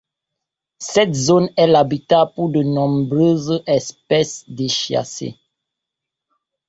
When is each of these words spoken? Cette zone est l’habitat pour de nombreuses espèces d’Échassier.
Cette 0.79 1.13
zone 1.13 1.51
est 1.57 1.67
l’habitat 1.67 2.25
pour 2.25 2.49
de 2.49 2.63
nombreuses 2.63 3.61
espèces 3.67 4.49
d’Échassier. 4.49 5.37